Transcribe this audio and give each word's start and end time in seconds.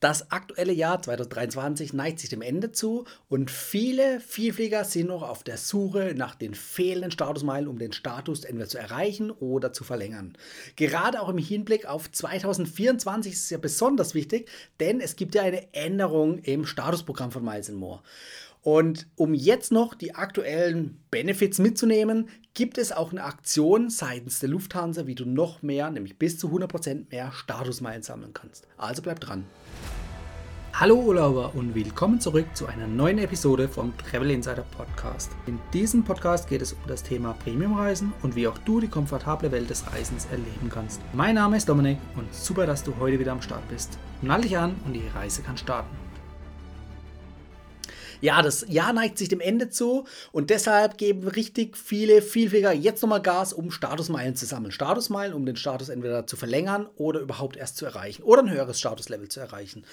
Das 0.00 0.30
aktuelle 0.30 0.72
Jahr 0.72 1.02
2023 1.02 1.92
neigt 1.92 2.20
sich 2.20 2.30
dem 2.30 2.40
Ende 2.40 2.70
zu 2.70 3.04
und 3.28 3.50
viele 3.50 4.20
Vielflieger 4.20 4.84
sind 4.84 5.08
noch 5.08 5.22
auf 5.22 5.42
der 5.42 5.56
Suche 5.56 6.14
nach 6.16 6.36
den 6.36 6.54
fehlenden 6.54 7.10
Statusmeilen, 7.10 7.66
um 7.66 7.80
den 7.80 7.92
Status 7.92 8.44
entweder 8.44 8.68
zu 8.68 8.78
erreichen 8.78 9.32
oder 9.32 9.72
zu 9.72 9.82
verlängern. 9.82 10.38
Gerade 10.76 11.20
auch 11.20 11.28
im 11.28 11.38
Hinblick 11.38 11.86
auf 11.86 12.12
2024 12.12 13.32
ist 13.32 13.44
es 13.44 13.50
ja 13.50 13.58
besonders 13.58 14.14
wichtig, 14.14 14.48
denn 14.78 15.00
es 15.00 15.16
gibt 15.16 15.34
ja 15.34 15.42
eine 15.42 15.74
Änderung 15.74 16.38
im 16.38 16.64
Statusprogramm 16.64 17.32
von 17.32 17.44
Miles 17.44 17.68
More. 17.70 18.00
Und 18.62 19.06
um 19.16 19.34
jetzt 19.34 19.72
noch 19.72 19.94
die 19.94 20.14
aktuellen 20.14 21.00
Benefits 21.10 21.58
mitzunehmen, 21.58 22.28
gibt 22.54 22.76
es 22.76 22.92
auch 22.92 23.12
eine 23.12 23.22
Aktion 23.22 23.88
seitens 23.88 24.40
der 24.40 24.48
Lufthansa, 24.48 25.06
wie 25.06 25.14
du 25.14 25.24
noch 25.24 25.62
mehr, 25.62 25.90
nämlich 25.90 26.18
bis 26.18 26.38
zu 26.38 26.48
100% 26.48 27.06
mehr 27.10 27.30
Statusmeilen 27.32 28.02
sammeln 28.02 28.34
kannst. 28.34 28.66
Also 28.76 29.02
bleib 29.02 29.20
dran. 29.20 29.44
Hallo 30.80 30.94
Urlauber 30.94 31.56
und 31.56 31.74
willkommen 31.74 32.20
zurück 32.20 32.46
zu 32.54 32.66
einer 32.66 32.86
neuen 32.86 33.18
Episode 33.18 33.68
vom 33.68 33.92
Travel 33.98 34.30
Insider 34.30 34.64
Podcast. 34.76 35.32
In 35.46 35.58
diesem 35.72 36.04
Podcast 36.04 36.48
geht 36.48 36.62
es 36.62 36.72
um 36.72 36.78
das 36.86 37.02
Thema 37.02 37.32
Premiumreisen 37.32 38.12
und 38.22 38.36
wie 38.36 38.46
auch 38.46 38.58
du 38.58 38.78
die 38.78 38.86
komfortable 38.86 39.50
Welt 39.50 39.70
des 39.70 39.90
Reisens 39.92 40.26
erleben 40.26 40.70
kannst. 40.70 41.00
Mein 41.12 41.34
Name 41.34 41.56
ist 41.56 41.68
Dominik 41.68 41.98
und 42.14 42.32
super, 42.32 42.64
dass 42.64 42.84
du 42.84 42.96
heute 43.00 43.18
wieder 43.18 43.32
am 43.32 43.42
Start 43.42 43.68
bist. 43.68 43.98
Nall 44.22 44.42
dich 44.42 44.56
an 44.56 44.76
und 44.84 44.92
die 44.92 45.02
Reise 45.14 45.42
kann 45.42 45.56
starten. 45.56 46.07
Ja, 48.20 48.42
das 48.42 48.64
Jahr 48.68 48.92
neigt 48.92 49.16
sich 49.16 49.28
dem 49.28 49.40
Ende 49.40 49.70
zu 49.70 50.04
und 50.32 50.50
deshalb 50.50 50.98
geben 50.98 51.28
richtig 51.28 51.76
viele 51.76 52.20
Vielflieger 52.20 52.72
jetzt 52.72 53.00
nochmal 53.02 53.22
Gas, 53.22 53.52
um 53.52 53.70
Statusmeilen 53.70 54.34
zu 54.34 54.44
sammeln. 54.44 54.72
Statusmeilen, 54.72 55.34
um 55.34 55.46
den 55.46 55.56
Status 55.56 55.88
entweder 55.88 56.26
zu 56.26 56.36
verlängern 56.36 56.88
oder 56.96 57.20
überhaupt 57.20 57.56
erst 57.56 57.76
zu 57.76 57.84
erreichen 57.84 58.24
oder 58.24 58.42
ein 58.42 58.50
höheres 58.50 58.80
Statuslevel 58.80 59.28
zu 59.28 59.38
erreichen. 59.38 59.84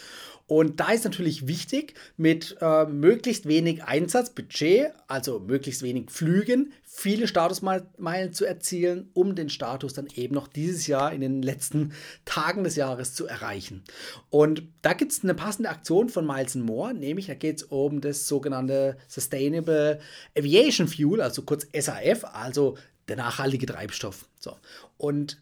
Und 0.47 0.79
da 0.79 0.91
ist 0.91 1.05
natürlich 1.05 1.47
wichtig, 1.47 1.93
mit 2.17 2.57
äh, 2.61 2.85
möglichst 2.85 3.47
wenig 3.47 3.83
Einsatzbudget, 3.83 4.93
also 5.07 5.39
möglichst 5.39 5.81
wenig 5.83 6.09
Flügen, 6.09 6.73
viele 6.97 7.27
Statusmeilen 7.27 8.31
zu 8.31 8.45
erzielen, 8.45 9.09
um 9.13 9.35
den 9.35 9.49
Status 9.49 9.93
dann 9.93 10.07
eben 10.15 10.33
noch 10.33 10.47
dieses 10.47 10.87
Jahr 10.87 11.11
in 11.11 11.19
den 11.19 11.41
letzten 11.41 11.91
Tagen 12.23 12.63
des 12.63 12.77
Jahres 12.77 13.13
zu 13.13 13.27
erreichen. 13.27 13.83
Und 14.29 14.63
da 14.81 14.93
gibt 14.93 15.11
es 15.11 15.21
eine 15.21 15.35
passende 15.35 15.69
Aktion 15.69 16.07
von 16.07 16.25
Miles 16.25 16.55
More, 16.55 16.93
nämlich 16.93 17.27
da 17.27 17.33
geht 17.33 17.57
es 17.57 17.63
um 17.63 17.99
das 17.99 18.29
sogenannte 18.29 18.97
Sustainable 19.09 19.99
Aviation 20.37 20.87
Fuel, 20.87 21.19
also 21.19 21.41
kurz 21.41 21.67
SAF, 21.77 22.23
also 22.23 22.77
der 23.09 23.17
nachhaltige 23.17 23.65
Treibstoff. 23.65 24.29
So. 24.39 24.55
Und 24.97 25.41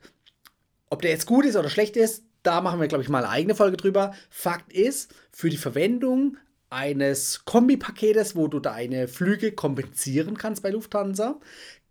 ob 0.90 1.04
der 1.04 1.12
jetzt 1.12 1.28
gut 1.28 1.46
ist 1.46 1.56
oder 1.56 1.70
schlecht 1.70 1.96
ist, 1.96 2.24
da 2.42 2.62
machen 2.62 2.82
wir, 2.82 2.88
glaube 2.88 3.04
ich, 3.04 3.10
mal 3.10 3.20
eine 3.20 3.30
eigene 3.30 3.54
Folge 3.54 3.78
drüber. 3.78 4.16
Fakt 4.32 4.74
ist, 4.74 5.14
für 5.32 5.52
die 5.52 5.58
Verwendung 5.58 6.38
eines 6.74 7.46
Kombipaketes, 7.46 8.36
wo 8.36 8.48
du 8.48 8.60
deine 8.60 9.08
Flüge 9.08 9.52
kompensieren 9.52 10.38
kannst 10.38 10.64
bei 10.64 10.72
Lufthansa, 10.72 11.40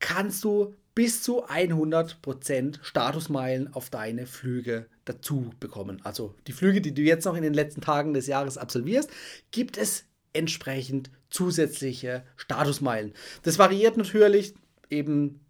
kannst 0.01 0.45
du 0.45 0.75
bis 0.95 1.23
zu 1.23 1.47
100% 1.47 2.83
Statusmeilen 2.83 3.73
auf 3.73 3.89
deine 3.89 4.27
Flüge 4.27 4.87
dazu 5.05 5.51
bekommen. 5.59 6.01
Also 6.05 6.35
die 6.47 6.53
Flüge, 6.53 6.81
die 6.81 6.93
du 6.93 7.03
jetzt 7.03 7.25
noch 7.25 7.37
in 7.37 7.43
den 7.43 7.55
letzten 7.55 7.81
Tagen 7.81 8.13
des 8.13 8.27
Jahres 8.27 8.59
absolvierst, 8.59 9.11
gibt 9.51 9.79
es 9.79 10.05
entsprechend 10.33 11.11
zusätzliche 11.31 12.25
Statusmeilen. 12.37 13.15
Das 13.43 13.59
variiert 13.59 13.97
natürlich 13.97 14.55
eben 14.91 15.41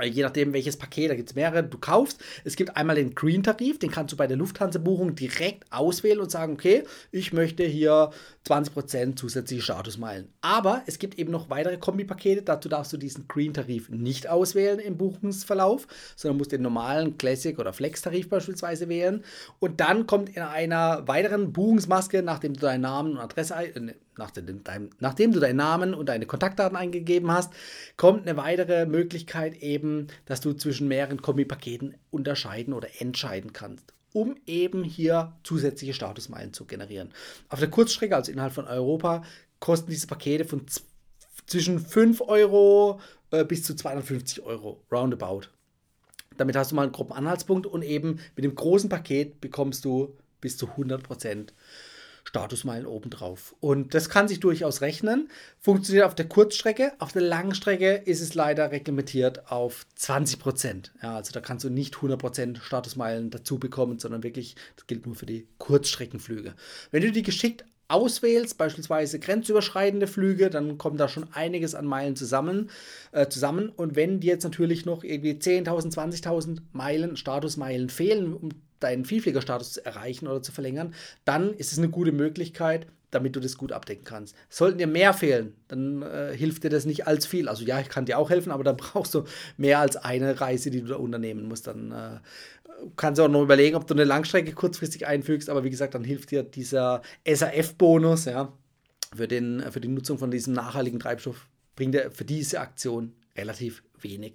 je 0.00 0.22
nachdem 0.22 0.52
welches 0.52 0.76
Paket, 0.76 1.10
da 1.10 1.14
gibt 1.14 1.30
es 1.30 1.34
mehrere, 1.34 1.62
du 1.62 1.78
kaufst. 1.78 2.20
Es 2.44 2.56
gibt 2.56 2.76
einmal 2.76 2.96
den 2.96 3.14
Green-Tarif, 3.14 3.78
den 3.78 3.90
kannst 3.90 4.12
du 4.12 4.16
bei 4.16 4.26
der 4.26 4.36
Lufthansa-Buchung 4.36 5.14
direkt 5.14 5.70
auswählen 5.70 6.20
und 6.20 6.30
sagen, 6.30 6.54
okay, 6.54 6.84
ich 7.10 7.32
möchte 7.32 7.64
hier 7.64 8.10
20% 8.46 9.16
zusätzliche 9.16 9.62
Statusmeilen. 9.62 10.28
Aber 10.40 10.82
es 10.86 10.98
gibt 10.98 11.18
eben 11.18 11.30
noch 11.30 11.50
weitere 11.50 11.76
Kombipakete, 11.76 12.42
dazu 12.42 12.68
darfst 12.68 12.92
du 12.92 12.96
diesen 12.96 13.28
Green-Tarif 13.28 13.90
nicht 13.90 14.28
auswählen 14.28 14.78
im 14.78 14.96
Buchungsverlauf, 14.96 15.86
sondern 16.16 16.38
musst 16.38 16.52
den 16.52 16.62
normalen 16.62 17.18
Classic- 17.18 17.58
oder 17.58 17.72
Flex-Tarif 17.72 18.28
beispielsweise 18.28 18.88
wählen. 18.88 19.24
Und 19.58 19.80
dann 19.80 20.06
kommt 20.06 20.30
in 20.30 20.42
einer 20.42 21.06
weiteren 21.06 21.52
Buchungsmaske, 21.52 22.22
nachdem 22.22 22.54
du 22.54 22.60
deinen 22.60 22.82
Namen 22.82 23.12
und 23.12 23.18
Adresse, 23.18 23.54
äh, 23.54 23.94
nachdem, 24.16 24.62
dein, 24.64 24.90
nachdem 25.00 25.32
du 25.32 25.40
deinen 25.40 25.56
Namen 25.56 25.94
und 25.94 26.08
deine 26.08 26.26
Kontaktdaten 26.26 26.76
eingegeben 26.76 27.30
hast, 27.30 27.52
kommt 27.96 28.26
eine 28.26 28.36
weitere 28.36 28.86
Möglichkeit 28.86 29.56
eben, 29.62 29.81
dass 30.26 30.40
du 30.40 30.52
zwischen 30.52 30.88
mehreren 30.88 31.22
Kombipaketen 31.22 31.94
unterscheiden 32.10 32.74
oder 32.74 32.88
entscheiden 33.00 33.52
kannst, 33.52 33.92
um 34.12 34.36
eben 34.46 34.84
hier 34.84 35.34
zusätzliche 35.44 35.94
Statusmeilen 35.94 36.52
zu 36.52 36.64
generieren. 36.64 37.12
Auf 37.48 37.60
der 37.60 37.70
Kurzstrecke, 37.70 38.16
also 38.16 38.32
innerhalb 38.32 38.52
von 38.52 38.66
Europa, 38.66 39.24
kosten 39.60 39.90
diese 39.90 40.06
Pakete 40.06 40.44
von 40.44 40.66
zwischen 41.46 41.78
5 41.78 42.20
Euro 42.22 43.00
äh, 43.30 43.44
bis 43.44 43.62
zu 43.64 43.74
250 43.74 44.42
Euro, 44.42 44.82
roundabout. 44.90 45.48
Damit 46.36 46.56
hast 46.56 46.70
du 46.70 46.76
mal 46.76 46.82
einen 46.82 46.92
groben 46.92 47.12
Anhaltspunkt 47.12 47.66
und 47.66 47.82
eben 47.82 48.20
mit 48.36 48.44
dem 48.44 48.54
großen 48.54 48.88
Paket 48.88 49.40
bekommst 49.40 49.84
du 49.84 50.16
bis 50.40 50.56
zu 50.56 50.68
100 50.68 51.02
Prozent 51.02 51.54
Statusmeilen 52.24 52.86
obendrauf. 52.86 53.54
Und 53.60 53.94
das 53.94 54.08
kann 54.08 54.28
sich 54.28 54.40
durchaus 54.40 54.80
rechnen. 54.80 55.28
Funktioniert 55.58 56.06
auf 56.06 56.14
der 56.14 56.28
Kurzstrecke. 56.28 56.92
Auf 56.98 57.12
der 57.12 57.22
Langstrecke 57.22 57.94
ist 58.04 58.20
es 58.20 58.34
leider 58.34 58.70
reglementiert 58.70 59.50
auf 59.50 59.86
20 59.96 60.38
Prozent. 60.38 60.92
Ja, 61.02 61.16
also 61.16 61.32
da 61.32 61.40
kannst 61.40 61.64
du 61.64 61.70
nicht 61.70 61.96
100 61.96 62.18
Prozent 62.18 62.58
Statusmeilen 62.58 63.30
dazu 63.30 63.58
bekommen, 63.58 63.98
sondern 63.98 64.22
wirklich, 64.22 64.56
das 64.76 64.86
gilt 64.86 65.06
nur 65.06 65.14
für 65.14 65.26
die 65.26 65.46
Kurzstreckenflüge. 65.58 66.54
Wenn 66.90 67.02
du 67.02 67.12
die 67.12 67.22
geschickt 67.22 67.64
auswählst, 67.88 68.56
beispielsweise 68.56 69.18
grenzüberschreitende 69.18 70.06
Flüge, 70.06 70.48
dann 70.48 70.78
kommt 70.78 70.98
da 70.98 71.08
schon 71.08 71.26
einiges 71.32 71.74
an 71.74 71.86
Meilen 71.86 72.16
zusammen. 72.16 72.70
Äh, 73.12 73.28
zusammen. 73.28 73.68
Und 73.68 73.96
wenn 73.96 74.20
dir 74.20 74.32
jetzt 74.32 74.44
natürlich 74.44 74.86
noch 74.86 75.04
irgendwie 75.04 75.32
10.000, 75.32 75.92
20.000 75.92 76.58
Meilen, 76.72 77.16
Statusmeilen 77.16 77.90
fehlen, 77.90 78.32
um 78.32 78.48
deinen 78.82 79.04
Vielfliegerstatus 79.04 79.72
zu 79.74 79.86
erreichen 79.86 80.26
oder 80.26 80.42
zu 80.42 80.52
verlängern, 80.52 80.94
dann 81.24 81.54
ist 81.54 81.72
es 81.72 81.78
eine 81.78 81.88
gute 81.88 82.12
Möglichkeit, 82.12 82.86
damit 83.12 83.36
du 83.36 83.40
das 83.40 83.56
gut 83.56 83.72
abdecken 83.72 84.04
kannst. 84.04 84.34
Sollten 84.48 84.78
dir 84.78 84.86
mehr 84.86 85.12
fehlen, 85.12 85.54
dann 85.68 86.02
äh, 86.02 86.34
hilft 86.36 86.64
dir 86.64 86.70
das 86.70 86.86
nicht 86.86 87.06
als 87.06 87.26
viel. 87.26 87.48
Also 87.48 87.64
ja, 87.64 87.78
ich 87.78 87.88
kann 87.88 88.06
dir 88.06 88.18
auch 88.18 88.30
helfen, 88.30 88.50
aber 88.50 88.64
dann 88.64 88.76
brauchst 88.78 89.14
du 89.14 89.24
mehr 89.56 89.78
als 89.78 89.96
eine 89.96 90.40
Reise, 90.40 90.70
die 90.70 90.80
du 90.80 90.88
da 90.88 90.96
unternehmen 90.96 91.46
musst. 91.46 91.66
Dann 91.66 91.92
äh, 91.92 92.18
kannst 92.96 93.18
du 93.18 93.24
auch 93.24 93.28
noch 93.28 93.42
überlegen, 93.42 93.76
ob 93.76 93.86
du 93.86 93.94
eine 93.94 94.04
Langstrecke 94.04 94.52
kurzfristig 94.52 95.06
einfügst, 95.06 95.50
aber 95.50 95.62
wie 95.62 95.70
gesagt, 95.70 95.94
dann 95.94 96.04
hilft 96.04 96.30
dir 96.30 96.42
dieser 96.42 97.02
SAF-Bonus, 97.26 98.24
ja, 98.24 98.52
für, 99.14 99.28
den, 99.28 99.62
für 99.70 99.80
die 99.80 99.88
Nutzung 99.88 100.18
von 100.18 100.30
diesem 100.30 100.54
nachhaltigen 100.54 100.98
Treibstoff, 100.98 101.46
bringt 101.76 101.94
er 101.94 102.10
für 102.10 102.24
diese 102.24 102.60
Aktion 102.60 103.12
relativ 103.36 103.82
wenig. 104.00 104.34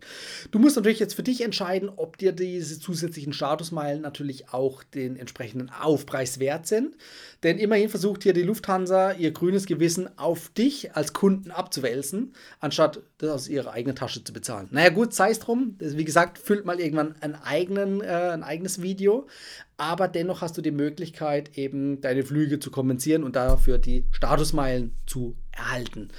Du 0.52 0.60
musst 0.60 0.76
natürlich 0.76 1.00
jetzt 1.00 1.14
für 1.14 1.24
dich 1.24 1.42
entscheiden, 1.42 1.90
ob 1.96 2.18
dir 2.18 2.32
diese 2.32 2.80
zusätzlichen 2.80 3.34
Statusmeilen 3.34 4.02
natürlich 4.02 4.50
auch 4.54 4.84
den 4.84 5.18
entsprechenden 5.18 5.70
Aufpreis 5.70 6.40
wert 6.40 6.68
sind. 6.68 6.96
Denn 7.44 7.58
immerhin 7.58 7.90
versucht 7.90 8.24
hier 8.24 8.34
die 8.34 8.44
Lufthansa 8.44 9.12
ihr 9.14 9.32
grünes 9.32 9.66
Gewissen 9.66 10.18
auf 10.18 10.50
dich 10.50 10.96
als 10.96 11.14
Kunden 11.14 11.52
abzuwälzen, 11.52 12.34
anstatt 12.60 13.02
das 13.18 13.30
aus 13.32 13.48
ihrer 13.50 13.72
eigenen 13.72 13.96
Tasche 13.96 14.24
zu 14.24 14.34
bezahlen. 14.34 14.68
Naja 14.72 14.90
gut, 14.90 15.14
sei 15.14 15.32
es 15.32 15.40
drum. 15.40 15.76
Wie 15.80 16.06
gesagt, 16.06 16.38
füllt 16.40 16.66
mal 16.66 16.80
irgendwann 16.80 17.16
einen 17.22 17.36
eigenen, 17.36 18.02
äh, 18.02 18.32
ein 18.34 18.44
eigenes 18.44 18.82
Video. 18.82 19.28
Aber 19.78 20.08
dennoch 20.08 20.42
hast 20.42 20.58
du 20.58 20.62
die 20.62 20.72
Möglichkeit, 20.72 21.56
eben 21.56 22.02
deine 22.02 22.24
Flüge 22.24 22.60
zu 22.60 22.72
kompensieren 22.72 23.24
und 23.24 23.36
dafür 23.36 23.78
die 23.78 24.06
Statusmeilen 24.12 24.96
zu 25.06 25.36
erhalten. 25.52 26.10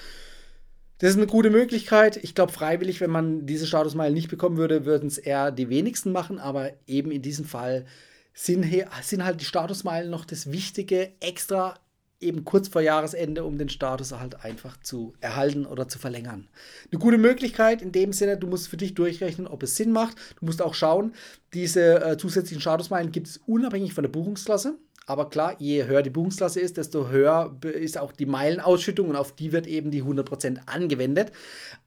Das 0.98 1.10
ist 1.10 1.16
eine 1.16 1.26
gute 1.26 1.50
Möglichkeit. 1.50 2.16
Ich 2.16 2.34
glaube, 2.34 2.52
freiwillig, 2.52 3.00
wenn 3.00 3.10
man 3.10 3.46
diese 3.46 3.66
Statusmeilen 3.66 4.14
nicht 4.14 4.28
bekommen 4.28 4.56
würde, 4.56 4.84
würden 4.84 5.06
es 5.06 5.18
eher 5.18 5.52
die 5.52 5.68
wenigsten 5.68 6.10
machen. 6.10 6.38
Aber 6.38 6.72
eben 6.86 7.12
in 7.12 7.22
diesem 7.22 7.44
Fall 7.44 7.86
sind, 8.34 8.66
sind 9.02 9.24
halt 9.24 9.40
die 9.40 9.44
Statusmeilen 9.44 10.10
noch 10.10 10.24
das 10.24 10.50
Wichtige 10.50 11.12
extra 11.20 11.78
eben 12.20 12.44
kurz 12.44 12.68
vor 12.68 12.82
Jahresende, 12.82 13.44
um 13.44 13.58
den 13.58 13.68
Status 13.68 14.12
halt 14.12 14.44
einfach 14.44 14.76
zu 14.80 15.14
erhalten 15.20 15.66
oder 15.66 15.88
zu 15.88 15.98
verlängern. 15.98 16.48
Eine 16.90 16.98
gute 16.98 17.18
Möglichkeit 17.18 17.80
in 17.80 17.92
dem 17.92 18.12
Sinne, 18.12 18.36
du 18.36 18.46
musst 18.46 18.68
für 18.68 18.76
dich 18.76 18.94
durchrechnen, 18.94 19.46
ob 19.46 19.62
es 19.62 19.76
Sinn 19.76 19.92
macht. 19.92 20.16
Du 20.40 20.46
musst 20.46 20.60
auch 20.60 20.74
schauen, 20.74 21.14
diese 21.54 22.02
äh, 22.02 22.16
zusätzlichen 22.16 22.60
Statusmeilen 22.60 23.12
gibt 23.12 23.28
es 23.28 23.38
unabhängig 23.46 23.94
von 23.94 24.02
der 24.02 24.10
Buchungsklasse. 24.10 24.78
Aber 25.08 25.30
klar, 25.30 25.56
je 25.58 25.86
höher 25.86 26.02
die 26.02 26.10
Buchungsklasse 26.10 26.60
ist, 26.60 26.76
desto 26.76 27.08
höher 27.08 27.56
ist 27.62 27.96
auch 27.96 28.12
die 28.12 28.26
Meilenausschüttung 28.26 29.08
und 29.08 29.16
auf 29.16 29.34
die 29.34 29.52
wird 29.52 29.66
eben 29.66 29.90
die 29.90 30.02
100% 30.02 30.58
angewendet. 30.66 31.32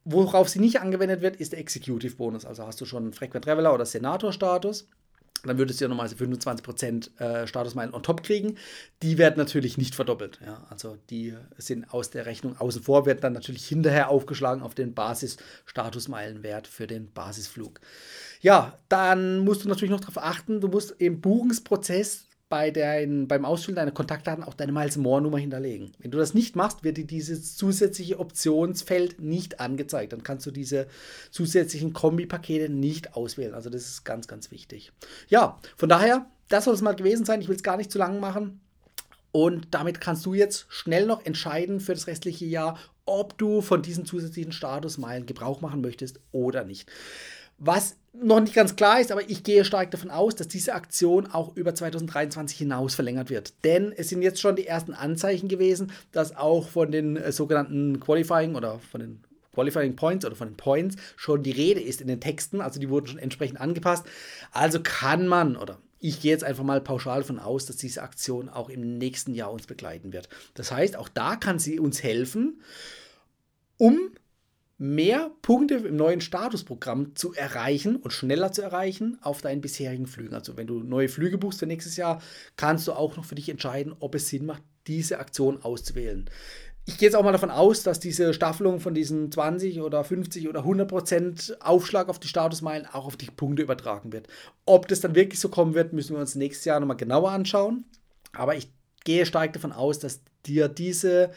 Worauf 0.05 0.49
sie 0.49 0.57
nicht 0.57 0.81
angewendet 0.81 1.21
wird, 1.21 1.35
ist 1.35 1.51
der 1.51 1.59
Executive 1.59 2.15
Bonus. 2.15 2.45
Also 2.45 2.65
hast 2.65 2.81
du 2.81 2.85
schon 2.85 3.03
einen 3.03 3.13
Frequent 3.13 3.45
Traveler 3.45 3.75
oder 3.75 3.85
Senator-Status, 3.85 4.87
dann 5.43 5.59
würdest 5.59 5.79
du 5.79 5.85
ja 5.85 5.89
nochmal 5.89 6.07
25% 6.07 7.19
äh, 7.19 7.45
Statusmeilen 7.45 7.93
on 7.93 8.01
top 8.01 8.23
kriegen. 8.23 8.57
Die 9.03 9.19
werden 9.19 9.37
natürlich 9.37 9.77
nicht 9.77 9.93
verdoppelt. 9.93 10.39
Ja? 10.43 10.65
Also 10.71 10.97
die 11.11 11.35
sind 11.59 11.93
aus 11.93 12.09
der 12.09 12.25
Rechnung 12.25 12.57
außen 12.57 12.81
vor, 12.81 13.05
werden 13.05 13.21
dann 13.21 13.33
natürlich 13.33 13.67
hinterher 13.67 14.09
aufgeschlagen 14.09 14.63
auf 14.63 14.73
den 14.73 14.95
Basis-Statusmeilenwert 14.95 16.65
für 16.65 16.87
den 16.87 17.11
Basisflug. 17.11 17.79
Ja, 18.41 18.79
dann 18.89 19.39
musst 19.39 19.63
du 19.63 19.69
natürlich 19.69 19.91
noch 19.91 19.99
darauf 19.99 20.17
achten, 20.17 20.59
du 20.59 20.69
musst 20.69 20.95
im 20.97 21.21
Buchungsprozess 21.21 22.25
bei 22.51 22.69
dein, 22.69 23.27
beim 23.27 23.45
Ausfüllen 23.45 23.77
deiner 23.77 23.91
Kontaktdaten 23.91 24.43
auch 24.43 24.53
deine 24.53 24.73
Miles 24.73 24.97
More 24.97 25.21
Nummer 25.21 25.39
hinterlegen. 25.39 25.93
Wenn 25.99 26.11
du 26.11 26.17
das 26.17 26.33
nicht 26.33 26.55
machst, 26.55 26.83
wird 26.83 26.97
dir 26.97 27.07
dieses 27.07 27.55
zusätzliche 27.55 28.19
Optionsfeld 28.19 29.21
nicht 29.21 29.61
angezeigt. 29.61 30.13
Dann 30.13 30.21
kannst 30.21 30.45
du 30.45 30.51
diese 30.51 30.87
zusätzlichen 31.31 31.93
Kombi-Pakete 31.93 32.69
nicht 32.69 33.15
auswählen. 33.15 33.53
Also 33.53 33.69
das 33.69 33.83
ist 33.83 34.03
ganz, 34.03 34.27
ganz 34.27 34.51
wichtig. 34.51 34.91
Ja, 35.29 35.59
von 35.77 35.87
daher, 35.87 36.27
das 36.49 36.65
soll 36.65 36.73
es 36.73 36.81
mal 36.81 36.95
gewesen 36.95 37.25
sein. 37.25 37.41
Ich 37.41 37.47
will 37.47 37.55
es 37.55 37.63
gar 37.63 37.77
nicht 37.77 37.91
zu 37.91 37.97
lang 37.97 38.19
machen. 38.19 38.59
Und 39.31 39.69
damit 39.71 40.01
kannst 40.01 40.25
du 40.25 40.33
jetzt 40.33 40.65
schnell 40.67 41.05
noch 41.05 41.25
entscheiden 41.25 41.79
für 41.79 41.93
das 41.93 42.07
restliche 42.07 42.45
Jahr, 42.45 42.77
ob 43.05 43.37
du 43.37 43.61
von 43.61 43.81
diesen 43.81 44.05
zusätzlichen 44.05 44.51
Statusmeilen 44.51 45.25
Gebrauch 45.25 45.61
machen 45.61 45.79
möchtest 45.79 46.19
oder 46.33 46.65
nicht. 46.65 46.91
Was 47.63 47.95
noch 48.11 48.39
nicht 48.39 48.55
ganz 48.55 48.75
klar 48.75 48.99
ist, 48.99 49.11
aber 49.11 49.29
ich 49.29 49.43
gehe 49.43 49.63
stark 49.63 49.91
davon 49.91 50.09
aus, 50.09 50.35
dass 50.35 50.47
diese 50.47 50.73
Aktion 50.73 51.27
auch 51.27 51.55
über 51.55 51.75
2023 51.75 52.57
hinaus 52.57 52.95
verlängert 52.95 53.29
wird. 53.29 53.53
Denn 53.63 53.93
es 53.95 54.09
sind 54.09 54.23
jetzt 54.23 54.41
schon 54.41 54.55
die 54.55 54.65
ersten 54.65 54.95
Anzeichen 54.95 55.47
gewesen, 55.47 55.91
dass 56.11 56.35
auch 56.35 56.67
von 56.67 56.91
den 56.91 57.17
äh, 57.17 57.31
sogenannten 57.31 57.99
Qualifying 57.99 58.55
oder 58.55 58.79
von 58.79 59.01
den 59.01 59.23
Qualifying 59.53 59.95
Points 59.95 60.25
oder 60.25 60.35
von 60.35 60.49
den 60.49 60.57
Points 60.57 60.95
schon 61.15 61.43
die 61.43 61.51
Rede 61.51 61.81
ist 61.81 62.01
in 62.01 62.07
den 62.07 62.19
Texten. 62.19 62.61
Also 62.61 62.79
die 62.79 62.89
wurden 62.89 63.05
schon 63.05 63.19
entsprechend 63.19 63.61
angepasst. 63.61 64.07
Also 64.51 64.79
kann 64.81 65.27
man 65.27 65.55
oder 65.55 65.77
ich 65.99 66.19
gehe 66.19 66.31
jetzt 66.31 66.43
einfach 66.43 66.63
mal 66.63 66.81
pauschal 66.81 67.21
davon 67.21 67.37
aus, 67.37 67.67
dass 67.67 67.77
diese 67.77 68.01
Aktion 68.01 68.49
auch 68.49 68.69
im 68.69 68.97
nächsten 68.97 69.35
Jahr 69.35 69.51
uns 69.51 69.67
begleiten 69.67 70.13
wird. 70.13 70.29
Das 70.55 70.71
heißt, 70.71 70.97
auch 70.97 71.09
da 71.09 71.35
kann 71.35 71.59
sie 71.59 71.79
uns 71.79 72.01
helfen, 72.01 72.59
um 73.77 74.09
mehr 74.81 75.29
Punkte 75.43 75.75
im 75.75 75.95
neuen 75.95 76.21
Statusprogramm 76.21 77.15
zu 77.15 77.35
erreichen 77.35 77.97
und 77.97 78.09
schneller 78.09 78.51
zu 78.51 78.63
erreichen 78.63 79.19
auf 79.21 79.41
deinen 79.41 79.61
bisherigen 79.61 80.07
Flügen. 80.07 80.33
Also 80.33 80.57
wenn 80.57 80.65
du 80.65 80.79
neue 80.79 81.07
Flüge 81.07 81.37
buchst 81.37 81.59
für 81.59 81.67
nächstes 81.67 81.97
Jahr, 81.97 82.19
kannst 82.57 82.87
du 82.87 82.93
auch 82.93 83.15
noch 83.15 83.23
für 83.23 83.35
dich 83.35 83.47
entscheiden, 83.49 83.95
ob 83.99 84.15
es 84.15 84.29
Sinn 84.29 84.47
macht, 84.47 84.63
diese 84.87 85.19
Aktion 85.19 85.61
auszuwählen. 85.61 86.27
Ich 86.85 86.97
gehe 86.97 87.07
jetzt 87.07 87.15
auch 87.15 87.23
mal 87.23 87.31
davon 87.31 87.51
aus, 87.51 87.83
dass 87.83 87.99
diese 87.99 88.33
Staffelung 88.33 88.79
von 88.79 88.95
diesen 88.95 89.31
20 89.31 89.81
oder 89.81 90.03
50 90.03 90.49
oder 90.49 90.61
100 90.61 90.87
Prozent 90.87 91.57
Aufschlag 91.59 92.09
auf 92.09 92.17
die 92.17 92.27
Statusmeilen 92.27 92.87
auch 92.87 93.05
auf 93.05 93.17
die 93.17 93.29
Punkte 93.29 93.61
übertragen 93.61 94.11
wird. 94.11 94.27
Ob 94.65 94.87
das 94.87 94.99
dann 94.99 95.13
wirklich 95.13 95.39
so 95.39 95.49
kommen 95.49 95.75
wird, 95.75 95.93
müssen 95.93 96.15
wir 96.15 96.21
uns 96.21 96.33
nächstes 96.33 96.65
Jahr 96.65 96.79
nochmal 96.79 96.97
genauer 96.97 97.29
anschauen. 97.29 97.85
Aber 98.33 98.55
ich 98.55 98.67
gehe 99.03 99.27
stark 99.27 99.53
davon 99.53 99.73
aus, 99.73 99.99
dass 99.99 100.21
dir 100.47 100.69
diese 100.69 101.29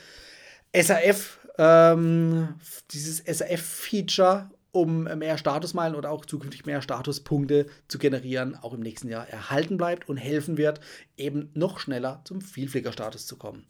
SAF 0.75 1.44
ähm, 1.59 2.55
dieses 2.91 3.19
SAF-Feature, 3.19 4.51
um 4.73 5.05
mehr 5.05 5.39
Statusmeilen 5.39 5.95
oder 5.95 6.11
auch 6.11 6.27
zukünftig 6.27 6.67
mehr 6.67 6.83
Statuspunkte 6.83 7.67
zu 7.87 7.99
generieren, 7.99 8.57
auch 8.57 8.73
im 8.73 8.81
nächsten 8.81 9.09
Jahr 9.09 9.29
erhalten 9.29 9.77
bleibt 9.77 10.09
und 10.09 10.17
helfen 10.17 10.57
wird, 10.57 10.81
eben 11.17 11.51
noch 11.55 11.79
schneller 11.79 12.23
zum 12.25 12.41
Vielfliegerstatus 12.41 13.27
zu 13.27 13.37
kommen. 13.37 13.65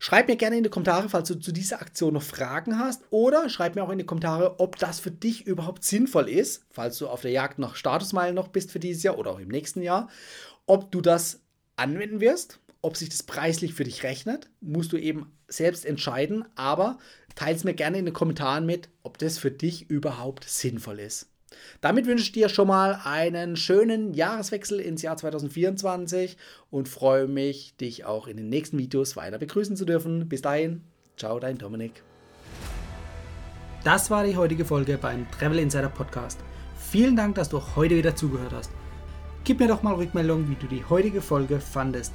Schreib 0.00 0.26
mir 0.26 0.34
gerne 0.34 0.56
in 0.56 0.64
die 0.64 0.68
Kommentare, 0.68 1.08
falls 1.08 1.28
du 1.28 1.36
zu 1.36 1.52
dieser 1.52 1.80
Aktion 1.80 2.14
noch 2.14 2.24
Fragen 2.24 2.76
hast 2.76 3.04
oder 3.10 3.48
schreib 3.48 3.76
mir 3.76 3.84
auch 3.84 3.90
in 3.90 3.98
die 3.98 4.04
Kommentare, 4.04 4.58
ob 4.58 4.76
das 4.76 4.98
für 4.98 5.12
dich 5.12 5.46
überhaupt 5.46 5.84
sinnvoll 5.84 6.28
ist, 6.28 6.64
falls 6.72 6.98
du 6.98 7.06
auf 7.06 7.20
der 7.20 7.30
Jagd 7.30 7.60
nach 7.60 7.76
Statusmeilen 7.76 8.34
noch 8.34 8.48
bist 8.48 8.72
für 8.72 8.80
dieses 8.80 9.04
Jahr 9.04 9.16
oder 9.16 9.30
auch 9.30 9.38
im 9.38 9.46
nächsten 9.46 9.80
Jahr, 9.80 10.08
ob 10.66 10.90
du 10.90 11.02
das 11.02 11.38
anwenden 11.76 12.20
wirst 12.20 12.58
ob 12.82 12.96
sich 12.96 13.08
das 13.08 13.22
preislich 13.22 13.74
für 13.74 13.84
dich 13.84 14.02
rechnet, 14.02 14.50
musst 14.60 14.92
du 14.92 14.96
eben 14.96 15.32
selbst 15.48 15.86
entscheiden, 15.86 16.44
aber 16.56 16.98
teile 17.36 17.56
es 17.56 17.64
mir 17.64 17.74
gerne 17.74 17.98
in 17.98 18.04
den 18.04 18.14
Kommentaren 18.14 18.66
mit, 18.66 18.88
ob 19.02 19.18
das 19.18 19.38
für 19.38 19.50
dich 19.50 19.88
überhaupt 19.88 20.44
sinnvoll 20.48 20.98
ist. 20.98 21.28
Damit 21.80 22.06
wünsche 22.06 22.24
ich 22.24 22.32
dir 22.32 22.48
schon 22.48 22.68
mal 22.68 23.00
einen 23.04 23.56
schönen 23.56 24.14
Jahreswechsel 24.14 24.80
ins 24.80 25.02
Jahr 25.02 25.16
2024 25.16 26.36
und 26.70 26.88
freue 26.88 27.28
mich, 27.28 27.76
dich 27.76 28.04
auch 28.04 28.26
in 28.26 28.36
den 28.36 28.48
nächsten 28.48 28.78
Videos 28.78 29.16
weiter 29.16 29.38
begrüßen 29.38 29.76
zu 29.76 29.84
dürfen. 29.84 30.28
Bis 30.28 30.42
dahin, 30.42 30.82
ciao, 31.16 31.38
dein 31.38 31.58
Dominik. 31.58 32.02
Das 33.84 34.10
war 34.10 34.24
die 34.24 34.36
heutige 34.36 34.64
Folge 34.64 34.96
beim 34.96 35.30
Travel 35.30 35.58
Insider 35.58 35.88
Podcast. 35.88 36.40
Vielen 36.76 37.16
Dank, 37.16 37.34
dass 37.34 37.48
du 37.48 37.60
heute 37.76 37.96
wieder 37.96 38.16
zugehört 38.16 38.52
hast. 38.52 38.70
Gib 39.44 39.60
mir 39.60 39.68
doch 39.68 39.82
mal 39.82 39.94
Rückmeldung, 39.94 40.48
wie 40.48 40.54
du 40.54 40.66
die 40.66 40.84
heutige 40.84 41.20
Folge 41.20 41.60
fandest. 41.60 42.14